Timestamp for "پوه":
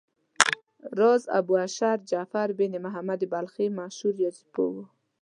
4.53-4.69